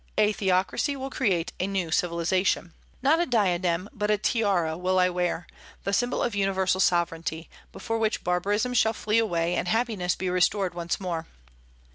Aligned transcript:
A 0.17 0.31
theocracy 0.33 0.95
will 0.95 1.11
create 1.11 1.53
a 1.59 1.67
new 1.67 1.91
civilization. 1.91 2.73
Not 3.03 3.19
a 3.19 3.27
diadem, 3.27 3.87
but 3.93 4.09
a 4.09 4.17
tiara 4.17 4.75
will 4.75 4.97
I 4.97 5.09
wear, 5.11 5.45
the 5.83 5.93
symbol 5.93 6.23
of 6.23 6.33
universal 6.33 6.79
sovereignty, 6.79 7.51
before 7.71 7.99
which 7.99 8.23
barbarism 8.23 8.73
shall 8.73 8.93
flee 8.93 9.19
away, 9.19 9.53
and 9.53 9.67
happiness 9.67 10.15
be 10.15 10.27
restored 10.31 10.73
once 10.73 10.99
more." 10.99 11.27